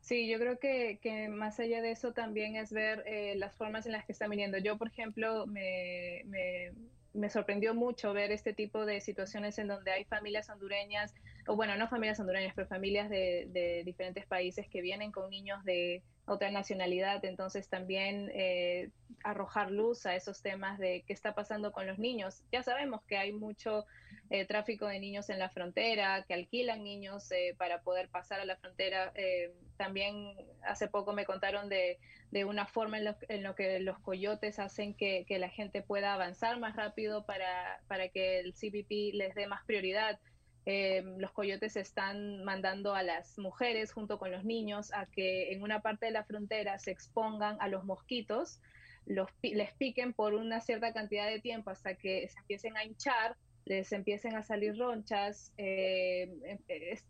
Sí, 0.00 0.28
yo 0.28 0.38
creo 0.38 0.58
que, 0.58 0.98
que, 1.00 1.28
más 1.28 1.58
allá 1.60 1.80
de 1.80 1.90
eso 1.90 2.12
también 2.12 2.56
es 2.56 2.70
ver 2.72 3.02
eh, 3.06 3.36
las 3.36 3.54
formas 3.56 3.86
en 3.86 3.92
las 3.92 4.04
que 4.04 4.12
están 4.12 4.28
viniendo. 4.28 4.58
Yo, 4.58 4.76
por 4.76 4.88
ejemplo, 4.88 5.46
me, 5.46 6.20
me, 6.26 6.72
me, 7.14 7.30
sorprendió 7.30 7.74
mucho 7.74 8.12
ver 8.12 8.30
este 8.30 8.52
tipo 8.52 8.84
de 8.84 9.00
situaciones 9.00 9.58
en 9.58 9.68
donde 9.68 9.90
hay 9.90 10.04
familias 10.04 10.50
hondureñas, 10.50 11.14
o 11.46 11.56
bueno, 11.56 11.76
no 11.76 11.88
familias 11.88 12.20
hondureñas, 12.20 12.52
pero 12.54 12.68
familias 12.68 13.08
de, 13.08 13.48
de 13.50 13.82
diferentes 13.84 14.26
países 14.26 14.68
que 14.68 14.82
vienen 14.82 15.12
con 15.12 15.30
niños 15.30 15.64
de 15.64 16.02
otra 16.26 16.50
nacionalidad. 16.50 17.24
Entonces 17.24 17.68
también 17.68 18.30
eh, 18.34 18.90
arrojar 19.22 19.70
luz 19.70 20.06
a 20.06 20.14
esos 20.14 20.42
temas 20.42 20.78
de 20.78 21.02
qué 21.06 21.12
está 21.12 21.34
pasando 21.34 21.72
con 21.72 21.86
los 21.86 21.98
niños. 21.98 22.42
Ya 22.52 22.62
sabemos 22.62 23.02
que 23.04 23.16
hay 23.16 23.32
mucho 23.32 23.84
eh, 24.30 24.46
tráfico 24.46 24.86
de 24.86 25.00
niños 25.00 25.28
en 25.30 25.38
la 25.38 25.50
frontera, 25.50 26.24
que 26.26 26.34
alquilan 26.34 26.82
niños 26.82 27.30
eh, 27.30 27.54
para 27.58 27.82
poder 27.82 28.08
pasar 28.08 28.40
a 28.40 28.44
la 28.44 28.56
frontera. 28.56 29.12
Eh, 29.14 29.52
también 29.76 30.34
hace 30.62 30.88
poco 30.88 31.12
me 31.12 31.24
contaron 31.24 31.68
de, 31.68 31.98
de 32.30 32.44
una 32.44 32.66
forma 32.66 32.98
en 32.98 33.04
lo, 33.04 33.16
en 33.28 33.42
lo, 33.42 33.54
que 33.54 33.80
los 33.80 33.98
coyotes 33.98 34.58
hacen 34.58 34.94
que, 34.94 35.24
que, 35.26 35.38
la 35.38 35.48
gente 35.48 35.82
pueda 35.82 36.14
avanzar 36.14 36.58
más 36.58 36.76
rápido 36.76 37.24
para, 37.26 37.80
para 37.86 38.08
que 38.08 38.40
el 38.40 38.54
CBP 38.54 39.14
les 39.14 39.34
dé 39.34 39.46
más 39.46 39.64
prioridad. 39.64 40.18
Los 40.66 41.32
coyotes 41.32 41.76
están 41.76 42.42
mandando 42.44 42.94
a 42.94 43.02
las 43.02 43.38
mujeres 43.38 43.92
junto 43.92 44.18
con 44.18 44.30
los 44.30 44.44
niños 44.44 44.92
a 44.94 45.06
que 45.06 45.52
en 45.52 45.62
una 45.62 45.80
parte 45.80 46.06
de 46.06 46.12
la 46.12 46.24
frontera 46.24 46.78
se 46.78 46.90
expongan 46.90 47.56
a 47.60 47.68
los 47.68 47.84
mosquitos, 47.84 48.60
los, 49.04 49.28
les 49.42 49.74
piquen 49.74 50.14
por 50.14 50.32
una 50.32 50.60
cierta 50.60 50.92
cantidad 50.94 51.28
de 51.28 51.40
tiempo 51.40 51.70
hasta 51.70 51.94
que 51.94 52.28
se 52.28 52.38
empiecen 52.38 52.76
a 52.78 52.84
hinchar 52.84 53.36
les 53.64 53.92
empiecen 53.92 54.36
a 54.36 54.42
salir 54.42 54.76
ronchas, 54.76 55.52
eh, 55.56 56.28
em, 56.44 56.58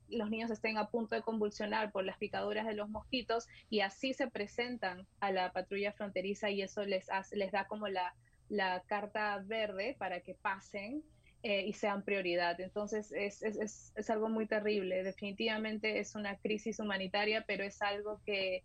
los 0.09 0.31
niños 0.31 0.51
estén 0.51 0.79
a 0.79 0.89
punto 0.89 1.15
de 1.15 1.23
convulsionar 1.23 1.91
por 1.91 2.05
las 2.05 2.17
picaduras 2.19 2.67
de 2.67 2.75
los 2.75 2.89
mosquitos 2.89 3.49
y 3.71 3.81
así 3.81 4.15
se 4.15 4.29
presentan 4.29 5.07
a 5.21 5.33
la 5.33 5.53
patrulla 5.53 5.93
fronteriza 5.93 6.51
y 6.51 6.63
eso 6.63 6.85
les, 6.85 7.07
da 7.51 7.67
como 7.67 7.89
la 7.89 8.83
carta 8.87 9.43
verde 9.45 9.97
para 9.99 10.21
que 10.21 10.35
pasen 10.35 11.03
eh, 11.45 11.65
y 11.67 11.73
sean 11.75 12.03
prioridad. 12.03 12.61
Entonces 12.61 13.13
es, 13.13 13.43
es, 13.43 13.93
es 13.95 14.11
algo 14.11 14.29
muy 14.29 14.47
terrible, 14.47 15.05
definitivamente 15.05 16.01
es 16.01 16.17
una 16.17 16.37
crisis 16.39 16.81
humanitaria, 16.81 17.45
pero 17.47 17.63
es 17.63 17.81
algo 17.81 18.21
que 18.27 18.65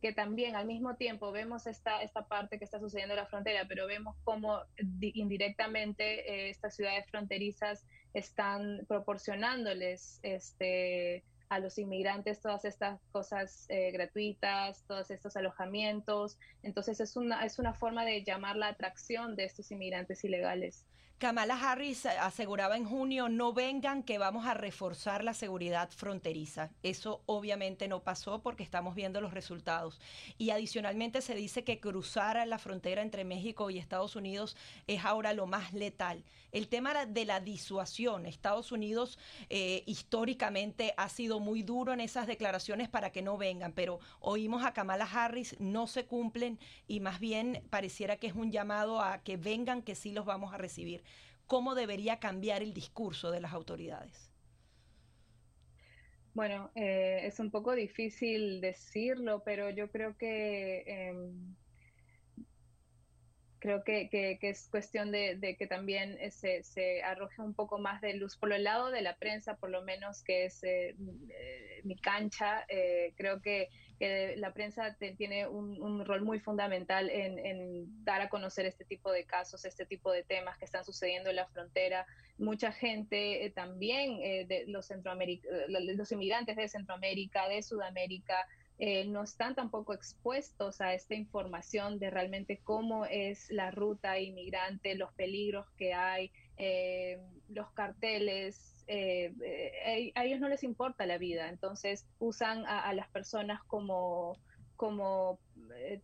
que 0.00 0.12
también 0.12 0.56
al 0.56 0.66
mismo 0.66 0.96
tiempo 0.96 1.30
vemos 1.30 1.66
esta, 1.66 2.02
esta 2.02 2.26
parte 2.26 2.58
que 2.58 2.64
está 2.64 2.80
sucediendo 2.80 3.14
en 3.14 3.20
la 3.20 3.26
frontera, 3.26 3.66
pero 3.68 3.86
vemos 3.86 4.16
cómo 4.24 4.60
indirectamente 5.00 6.46
eh, 6.46 6.50
estas 6.50 6.74
ciudades 6.74 7.06
fronterizas 7.10 7.84
están 8.14 8.86
proporcionándoles 8.88 10.18
este, 10.22 11.22
a 11.50 11.58
los 11.58 11.78
inmigrantes 11.78 12.40
todas 12.40 12.64
estas 12.64 13.00
cosas 13.12 13.66
eh, 13.68 13.90
gratuitas, 13.92 14.82
todos 14.86 15.10
estos 15.10 15.36
alojamientos. 15.36 16.38
Entonces 16.62 17.00
es 17.00 17.16
una, 17.16 17.44
es 17.44 17.58
una 17.58 17.74
forma 17.74 18.04
de 18.04 18.24
llamar 18.24 18.56
la 18.56 18.68
atracción 18.68 19.36
de 19.36 19.44
estos 19.44 19.70
inmigrantes 19.70 20.24
ilegales. 20.24 20.86
Kamala 21.20 21.60
Harris 21.60 22.06
aseguraba 22.06 22.78
en 22.78 22.86
junio, 22.86 23.28
no 23.28 23.52
vengan 23.52 24.02
que 24.02 24.16
vamos 24.16 24.46
a 24.46 24.54
reforzar 24.54 25.22
la 25.22 25.34
seguridad 25.34 25.90
fronteriza. 25.90 26.70
Eso 26.82 27.20
obviamente 27.26 27.88
no 27.88 28.00
pasó 28.00 28.40
porque 28.40 28.62
estamos 28.62 28.94
viendo 28.94 29.20
los 29.20 29.34
resultados. 29.34 30.00
Y 30.38 30.48
adicionalmente 30.48 31.20
se 31.20 31.34
dice 31.34 31.62
que 31.62 31.78
cruzar 31.78 32.48
la 32.48 32.58
frontera 32.58 33.02
entre 33.02 33.24
México 33.24 33.68
y 33.68 33.76
Estados 33.76 34.16
Unidos 34.16 34.56
es 34.86 35.04
ahora 35.04 35.34
lo 35.34 35.46
más 35.46 35.74
letal. 35.74 36.24
El 36.52 36.68
tema 36.68 37.04
de 37.04 37.24
la 37.26 37.38
disuasión, 37.38 38.24
Estados 38.24 38.72
Unidos 38.72 39.18
eh, 39.50 39.84
históricamente 39.86 40.94
ha 40.96 41.10
sido 41.10 41.38
muy 41.38 41.62
duro 41.62 41.92
en 41.92 42.00
esas 42.00 42.26
declaraciones 42.26 42.88
para 42.88 43.12
que 43.12 43.20
no 43.20 43.36
vengan, 43.36 43.72
pero 43.72 44.00
oímos 44.20 44.64
a 44.64 44.72
Kamala 44.72 45.04
Harris, 45.04 45.54
no 45.60 45.86
se 45.86 46.06
cumplen 46.06 46.58
y 46.88 47.00
más 47.00 47.20
bien 47.20 47.62
pareciera 47.68 48.16
que 48.16 48.26
es 48.26 48.34
un 48.34 48.50
llamado 48.50 49.02
a 49.02 49.18
que 49.18 49.36
vengan, 49.36 49.82
que 49.82 49.94
sí 49.94 50.12
los 50.12 50.24
vamos 50.24 50.54
a 50.54 50.56
recibir 50.56 51.04
cómo 51.50 51.74
debería 51.74 52.20
cambiar 52.20 52.62
el 52.62 52.72
discurso 52.72 53.32
de 53.32 53.40
las 53.40 53.52
autoridades? 53.52 54.30
Bueno, 56.32 56.70
eh, 56.76 57.22
es 57.24 57.40
un 57.40 57.50
poco 57.50 57.74
difícil 57.74 58.60
decirlo, 58.60 59.42
pero 59.44 59.68
yo 59.68 59.90
creo 59.90 60.16
que 60.16 60.84
em, 60.86 61.56
creo 63.58 63.82
que, 63.82 64.08
que, 64.08 64.38
es 64.42 64.68
cuestión 64.70 65.10
de, 65.10 65.56
que 65.58 65.66
también 65.66 66.16
eh, 66.20 66.30
se, 66.30 67.02
arroje 67.02 67.42
un 67.42 67.54
poco 67.54 67.80
más 67.80 68.00
de 68.00 68.14
luz 68.14 68.36
por 68.36 68.52
el 68.52 68.62
lado 68.62 68.92
de 68.92 69.02
la 69.02 69.16
prensa, 69.16 69.56
por 69.56 69.70
lo 69.70 69.82
menos 69.82 70.22
que 70.22 70.44
es 70.44 70.62
eh, 70.62 70.94
mi 71.82 71.96
cancha. 71.96 72.64
creo 73.16 73.42
que 73.42 73.70
que 74.00 74.34
la 74.38 74.54
prensa 74.54 74.96
tiene 75.18 75.46
un, 75.46 76.04
rol 76.06 76.22
muy 76.22 76.40
fundamental 76.40 77.10
en, 77.10 78.02
dar 78.02 78.22
a 78.22 78.30
conocer 78.30 78.64
este 78.64 78.86
tipo 78.86 79.12
de 79.12 79.26
casos, 79.26 79.66
este 79.66 79.84
tipo 79.84 80.10
de 80.10 80.22
temas 80.22 80.56
que 80.56 80.64
están 80.64 80.86
sucediendo 80.86 81.28
en 81.28 81.36
la 81.36 81.46
frontera. 81.46 82.06
Mucha 82.38 82.72
gente 82.72 83.44
eh, 83.44 83.50
también, 83.50 84.18
eh, 84.22 84.46
de 84.48 84.64
los, 84.68 84.88
los 85.68 86.12
inmigrantes 86.12 86.56
de 86.56 86.66
Centroamérica, 86.66 87.46
de 87.46 87.62
Sudamérica, 87.62 88.48
eh, 88.78 89.04
no 89.04 89.22
están 89.22 89.54
tampoco 89.54 89.92
expuestos 89.92 90.80
a 90.80 90.94
esta 90.94 91.14
información 91.14 91.98
de 91.98 92.08
realmente 92.08 92.58
cómo 92.64 93.04
es 93.04 93.50
la 93.50 93.70
ruta 93.70 94.18
inmigrante, 94.18 94.94
los 94.94 95.12
peligros 95.12 95.68
que 95.76 95.92
hay, 95.92 96.32
los 97.50 97.70
carteles, 97.72 98.79
eh, 98.92 99.32
eh, 99.44 100.12
a 100.16 100.24
ellos 100.24 100.40
no 100.40 100.48
les 100.48 100.64
importa 100.64 101.06
la 101.06 101.16
vida, 101.16 101.48
entonces 101.48 102.08
usan 102.18 102.66
a, 102.66 102.92
las 102.92 103.08
personas 103.10 103.62
como, 103.68 104.36
como 104.74 105.38
eh, 105.76 106.00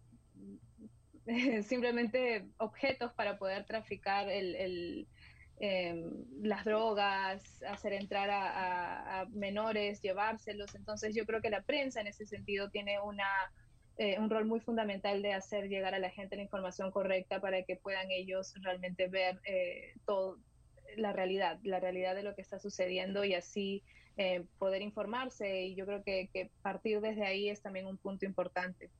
simplemente 1.65 2.47
objetos 2.59 3.13
para 3.15 3.39
poder 3.39 3.65
traficar 3.67 4.29
el, 4.31 5.09
em, 5.59 6.27
las 6.43 6.65
drogas, 6.65 7.61
hacer 7.65 7.93
entrar 7.93 8.31
a, 8.31 9.27
menores, 9.31 10.01
llevárselos. 10.01 10.77
Entonces 10.77 11.13
yo 11.13 11.27
creo 11.27 11.41
que 11.41 11.51
la 11.51 11.63
prensa 11.63 12.01
en 12.01 12.07
ese 12.07 12.25
sentido 12.25 12.71
tiene 12.71 13.01
una, 13.01 13.27
un 14.19 14.31
rol 14.31 14.45
muy 14.45 14.61
fundamental 14.61 15.23
de 15.23 15.33
hacer 15.33 15.69
llegar 15.69 15.97
a 15.97 15.99
la 15.99 16.11
gente 16.11 16.37
la 16.37 16.43
información 16.43 16.93
correcta 16.93 17.41
para 17.41 17.65
que 17.65 17.75
puedan 17.75 18.13
ellos 18.13 18.55
realmente 18.63 19.09
ver 19.09 19.41
todo 20.05 20.39
la 20.99 21.13
realidad, 21.13 21.59
la 21.63 21.81
realidad 21.81 22.15
de 22.15 22.23
lo 22.23 22.35
que 22.35 22.43
está 22.43 22.59
sucediendo 22.59 23.25
y 23.25 23.35
así 23.35 23.83
eh, 24.17 24.45
poder 24.59 24.83
informarse. 24.83 25.67
Y 25.67 25.75
yo 25.75 25.87
creo 25.87 26.03
que, 26.03 26.51
partir 26.63 27.01
desde 27.01 27.25
ahí 27.25 27.49
es 27.49 27.61
también 27.61 27.87
un 27.87 27.97
punto 27.97 28.25
importante. 28.25 28.91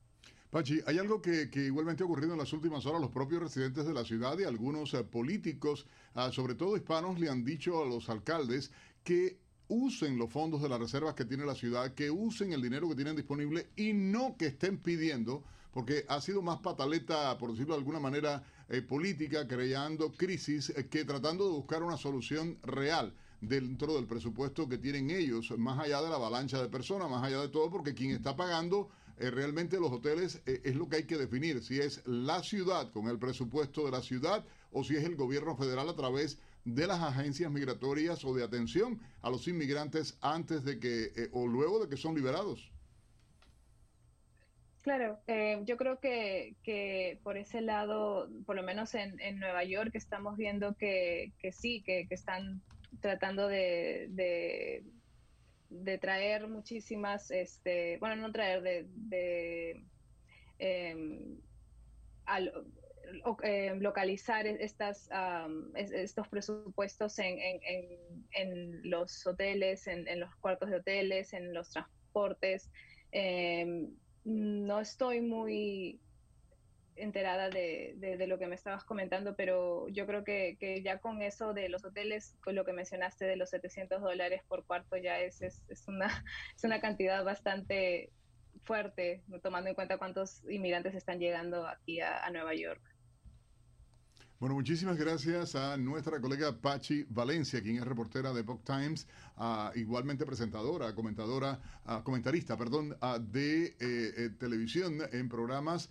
Pachi, 0.49 0.79
hay 0.85 0.97
algo 0.97 1.21
que, 1.21 1.49
igualmente 1.55 2.03
ha 2.03 2.05
ocurrido 2.05 2.33
en 2.33 2.39
las 2.39 2.53
últimas 2.53 2.85
horas. 2.85 3.01
Los 3.01 3.11
propios 3.11 3.41
residentes 3.41 3.85
de 3.85 3.93
la 3.93 4.05
ciudad 4.05 4.37
y 4.39 4.43
algunos 4.43 4.93
eh, 4.93 5.03
políticos, 5.03 5.87
ah, 6.13 6.31
sobre 6.31 6.55
todo 6.55 6.77
hispanos, 6.77 7.19
le 7.19 7.29
han 7.29 7.43
dicho 7.43 7.81
a 7.81 7.85
los 7.85 8.09
alcaldes 8.09 8.71
que 9.03 9.39
usen 9.69 10.17
los 10.17 10.31
fondos 10.31 10.61
de 10.61 10.69
las 10.69 10.79
reservas 10.79 11.13
que 11.13 11.25
tiene 11.25 11.45
la 11.45 11.55
ciudad, 11.55 11.93
que 11.93 12.09
usen 12.09 12.53
el 12.53 12.61
dinero 12.61 12.87
que 12.87 12.95
tienen 12.95 13.15
disponible 13.15 13.67
y 13.75 13.93
no 13.93 14.37
que 14.37 14.47
estén 14.47 14.77
pidiendo, 14.77 15.43
porque 15.71 16.05
ha 16.07 16.21
sido 16.21 16.41
más 16.41 16.59
pataleta, 16.59 17.37
por 17.37 17.51
decirlo 17.51 17.73
de 17.73 17.79
alguna 17.79 17.99
manera, 17.99 18.43
eh, 18.69 18.81
política, 18.81 19.47
creando 19.47 20.11
crisis, 20.11 20.71
eh, 20.71 20.87
que 20.87 21.05
tratando 21.05 21.45
de 21.45 21.51
buscar 21.51 21.83
una 21.83 21.95
solución 21.95 22.57
real 22.63 23.13
dentro 23.39 23.95
del 23.95 24.07
presupuesto 24.07 24.67
que 24.67 24.77
tienen 24.77 25.09
ellos, 25.09 25.53
más 25.57 25.79
allá 25.79 26.01
de 26.01 26.09
la 26.09 26.15
avalancha 26.15 26.61
de 26.61 26.67
personas, 26.67 27.09
más 27.09 27.23
allá 27.23 27.39
de 27.39 27.47
todo, 27.47 27.69
porque 27.69 27.93
quien 27.93 28.11
está 28.11 28.35
pagando 28.35 28.89
eh, 29.19 29.31
realmente 29.31 29.79
los 29.79 29.91
hoteles 29.91 30.41
es 30.45 30.75
lo 30.75 30.89
que 30.89 30.97
hay 30.97 31.03
que 31.03 31.17
definir, 31.17 31.63
si 31.63 31.79
es 31.79 32.05
la 32.05 32.43
ciudad 32.43 32.91
con 32.91 33.07
el 33.07 33.17
presupuesto 33.17 33.85
de 33.85 33.91
la 33.91 34.01
ciudad 34.01 34.45
o 34.73 34.83
si 34.83 34.97
es 34.97 35.05
el 35.05 35.15
gobierno 35.15 35.55
federal 35.55 35.87
a 35.87 35.95
través 35.95 36.37
de 36.65 36.87
las 36.87 37.01
agencias 37.01 37.49
migratorias 37.49 38.25
o 38.25 38.35
de 38.35 38.43
atención 38.43 38.99
a 39.21 39.29
los 39.29 39.47
inmigrantes 39.47 40.17
antes 40.19 40.65
de 40.65 40.77
que 40.77 41.29
o 41.31 41.47
luego 41.47 41.79
de 41.79 41.87
que 41.87 41.95
son 41.95 42.15
liberados. 42.15 42.69
Claro, 44.87 45.19
eh, 45.27 45.59
yo 45.65 45.75
creo 45.75 45.99
que, 45.99 46.55
que, 46.63 47.19
por 47.21 47.35
ese 47.35 47.59
lado, 47.59 48.29
por 48.45 48.55
lo 48.55 48.63
menos 48.63 48.95
en, 48.95 49.19
en 49.19 49.37
Nueva 49.37 49.65
York, 49.65 49.91
estamos 49.95 50.37
viendo 50.37 50.77
que, 50.77 51.33
que 51.39 51.51
sí, 51.51 51.83
que, 51.85 52.07
están 52.09 52.61
tratando 53.01 53.49
de, 53.49 54.07
de, 55.69 55.97
traer 55.97 56.47
muchísimas, 56.47 57.31
este, 57.31 57.97
bueno, 57.97 58.15
no 58.15 58.31
traer, 58.31 58.61
de, 58.61 58.85
de 58.95 59.83
em, 60.57 61.37
eh, 63.43 63.75
localizar 63.79 64.47
estas, 64.47 65.09
estos 65.75 66.29
presupuestos 66.29 67.19
en, 67.19 67.37
en, 68.31 68.89
los 68.89 69.27
hoteles, 69.27 69.85
en, 69.87 70.17
los 70.17 70.33
cuartos 70.37 70.69
de 70.69 70.77
hoteles, 70.77 71.33
en 71.33 71.53
los 71.53 71.71
transportes. 71.71 72.71
No 74.27 74.81
estoy 74.81 75.21
muy 75.21 76.01
enterada 76.97 77.49
de, 77.49 77.93
de, 77.95 78.27
lo 78.27 78.37
que 78.37 78.47
me 78.47 78.55
estabas 78.55 78.83
comentando, 78.83 79.37
pero 79.37 79.87
yo 79.87 80.05
creo 80.05 80.25
que, 80.25 80.57
que, 80.59 80.81
ya 80.81 80.99
con 80.99 81.21
eso 81.21 81.53
de 81.53 81.69
los 81.69 81.85
hoteles, 81.85 82.35
con 82.43 82.53
lo 82.53 82.65
que 82.65 82.73
mencionaste 82.73 83.23
de 83.23 83.37
los 83.37 83.51
700 83.51 84.01
dólares 84.01 84.41
por 84.49 84.65
cuarto, 84.65 84.97
ya 84.97 85.21
es, 85.21 85.41
es, 85.41 85.63
es, 85.69 85.87
una, 85.87 86.07
es 86.57 86.63
una 86.65 86.81
cantidad 86.81 87.23
bastante 87.23 88.11
fuerte, 88.65 89.23
tomando 89.41 89.69
en 89.69 89.75
cuenta 89.75 89.97
cuántos 89.97 90.43
inmigrantes 90.49 90.93
están 90.93 91.19
llegando 91.19 91.65
aquí 91.65 92.01
a, 92.01 92.29
Nueva 92.29 92.53
York. 92.53 92.81
Bueno, 94.39 94.53
muchísimas 94.53 94.97
gracias 94.97 95.55
a 95.55 95.77
nuestra 95.77 96.21
colega 96.21 96.55
Pachi 96.55 97.07
Valencia, 97.09 97.59
quien 97.59 97.77
es 97.77 97.83
reportera 97.83 98.31
de 98.33 98.43
Pop 98.43 98.61
Times, 98.63 99.07
igualmente 99.73 100.27
presentadora, 100.27 100.93
comentadora, 100.93 101.59
comentarista, 102.03 102.55
perdón, 102.55 102.95
de 103.31 103.65
eh, 103.65 103.75
eh, 103.79 104.29
televisión 104.37 104.99
en 105.11 105.27
programas. 105.27 105.89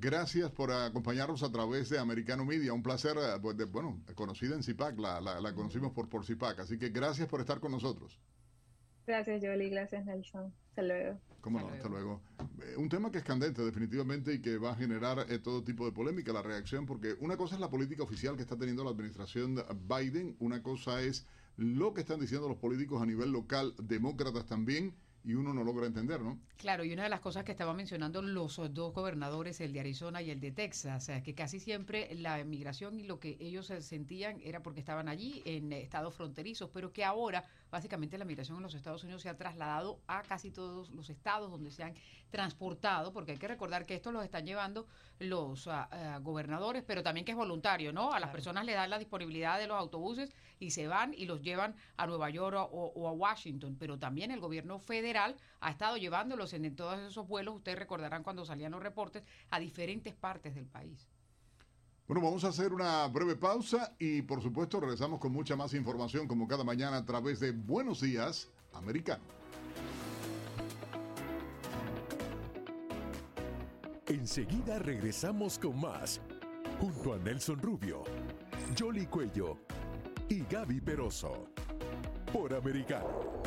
gracias 0.00 0.50
por 0.50 0.72
acompañarnos 0.72 1.42
a 1.42 1.52
través 1.52 1.90
de 1.90 1.98
Americano 1.98 2.46
Media. 2.46 2.72
Un 2.72 2.82
placer, 2.82 3.18
eh, 3.18 3.38
pues, 3.42 3.54
bueno, 3.70 4.00
conocida 4.14 4.54
en 4.54 4.62
CIPAC, 4.62 4.98
la, 4.98 5.20
la, 5.20 5.54
conocimos 5.54 5.92
por, 5.92 6.08
por 6.08 6.24
CIPAC. 6.24 6.60
Así 6.60 6.78
que 6.78 6.88
gracias 6.88 7.28
por 7.28 7.40
estar 7.40 7.60
con 7.60 7.70
nosotros. 7.70 8.18
Gracias, 9.06 9.42
Jolie. 9.42 9.68
Gracias, 9.68 10.04
Nelson. 10.04 10.52
Hasta 10.70 10.82
luego. 10.82 11.18
¿Cómo 11.40 11.60
no? 11.60 11.68
Hasta 11.68 11.88
luego. 11.88 12.22
Eh, 12.62 12.76
un 12.78 12.88
tema 12.88 13.12
que 13.12 13.18
es 13.18 13.24
candente 13.24 13.62
definitivamente 13.62 14.32
y 14.32 14.40
que 14.40 14.56
va 14.56 14.72
a 14.72 14.74
generar 14.74 15.26
eh, 15.28 15.38
todo 15.38 15.62
tipo 15.62 15.84
de 15.84 15.92
polémica, 15.92 16.32
la 16.32 16.42
reacción, 16.42 16.86
porque 16.86 17.14
una 17.20 17.36
cosa 17.36 17.54
es 17.54 17.60
la 17.60 17.68
política 17.68 18.02
oficial 18.02 18.34
que 18.36 18.42
está 18.42 18.56
teniendo 18.56 18.82
la 18.82 18.90
administración 18.90 19.62
Biden, 19.86 20.36
una 20.40 20.62
cosa 20.62 21.02
es 21.02 21.26
lo 21.56 21.92
que 21.92 22.00
están 22.00 22.18
diciendo 22.18 22.48
los 22.48 22.56
políticos 22.56 23.02
a 23.02 23.06
nivel 23.06 23.30
local, 23.30 23.74
demócratas 23.78 24.46
también, 24.46 24.94
y 25.24 25.34
uno 25.34 25.54
no 25.54 25.64
logra 25.64 25.86
entender, 25.86 26.20
¿no? 26.20 26.38
Claro, 26.58 26.84
y 26.84 26.92
una 26.92 27.04
de 27.04 27.08
las 27.08 27.20
cosas 27.20 27.44
que 27.44 27.52
estaban 27.52 27.76
mencionando 27.76 28.20
los 28.20 28.60
dos 28.72 28.92
gobernadores, 28.92 29.60
el 29.60 29.72
de 29.72 29.80
Arizona 29.80 30.20
y 30.20 30.30
el 30.30 30.38
de 30.38 30.52
Texas, 30.52 31.10
que 31.24 31.34
casi 31.34 31.60
siempre 31.60 32.14
la 32.14 32.38
emigración 32.38 32.98
y 33.00 33.04
lo 33.04 33.18
que 33.18 33.36
ellos 33.40 33.72
sentían 33.80 34.40
era 34.42 34.62
porque 34.62 34.80
estaban 34.80 35.08
allí 35.08 35.42
en 35.46 35.72
estados 35.72 36.14
fronterizos, 36.14 36.70
pero 36.72 36.92
que 36.92 37.04
ahora 37.04 37.44
básicamente 37.70 38.18
la 38.18 38.24
migración 38.24 38.58
en 38.58 38.62
los 38.62 38.74
Estados 38.74 39.02
Unidos 39.02 39.22
se 39.22 39.30
ha 39.30 39.36
trasladado 39.36 40.00
a 40.06 40.22
casi 40.22 40.50
todos 40.50 40.90
los 40.90 41.08
estados 41.10 41.50
donde 41.50 41.70
se 41.70 41.82
han 41.82 41.94
transportado, 42.30 43.12
porque 43.12 43.32
hay 43.32 43.38
que 43.38 43.48
recordar 43.48 43.86
que 43.86 43.94
esto 43.94 44.12
los 44.12 44.24
están 44.24 44.44
llevando 44.44 44.86
los 45.20 45.68
ah, 45.68 46.18
gobernadores, 46.22 46.82
pero 46.86 47.02
también 47.02 47.24
que 47.24 47.32
es 47.32 47.38
voluntario, 47.38 47.92
¿no? 47.92 48.12
A 48.12 48.20
las 48.20 48.30
personas 48.30 48.64
le 48.64 48.72
dan 48.72 48.90
la 48.90 48.98
disponibilidad 48.98 49.58
de 49.58 49.68
los 49.68 49.78
autobuses 49.78 50.34
y 50.58 50.70
se 50.70 50.88
van 50.88 51.14
y 51.14 51.26
los 51.26 51.42
llevan 51.42 51.74
a 51.96 52.06
Nueva 52.06 52.30
York 52.30 52.56
o, 52.56 53.08
a 53.08 53.12
Washington, 53.12 53.76
pero 53.78 53.98
también 53.98 54.30
el 54.30 54.40
gobierno 54.40 54.78
federal 54.78 55.13
ha 55.16 55.70
estado 55.70 55.96
llevándolos 55.96 56.52
en, 56.52 56.74
todos 56.74 56.98
esos 57.00 57.26
vuelos, 57.26 57.56
ustedes 57.56 57.78
recordarán 57.78 58.22
cuando 58.22 58.44
salían 58.44 58.72
los 58.72 58.82
reportes, 58.82 59.22
a 59.50 59.58
diferentes 59.58 60.14
partes 60.14 60.54
del 60.54 60.66
país. 60.66 61.08
Bueno, 62.06 62.22
vamos 62.22 62.44
a 62.44 62.48
hacer 62.48 62.72
una 62.72 63.06
breve 63.08 63.34
pausa 63.34 63.94
y 63.98 64.20
por 64.22 64.42
supuesto 64.42 64.78
regresamos 64.78 65.18
con 65.18 65.32
mucha 65.32 65.56
más 65.56 65.72
información 65.72 66.28
como 66.28 66.46
cada 66.46 66.62
mañana 66.62 66.98
a 66.98 67.04
través 67.04 67.40
de 67.40 67.52
Buenos 67.52 68.02
Días 68.02 68.50
Americano. 68.74 69.24
Enseguida 74.06 74.78
regresamos 74.78 75.58
con 75.58 75.80
más, 75.80 76.20
junto 76.78 77.14
a 77.14 77.18
Nelson 77.18 77.58
Rubio, 77.62 78.02
Jolly 78.78 79.06
Cuello 79.06 79.56
y 80.28 80.42
Gaby 80.44 80.82
Peroso, 80.82 81.46
por 82.30 82.52
Americano. 82.52 83.43